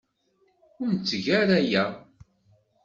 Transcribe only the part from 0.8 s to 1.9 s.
Ur netteg ara aya.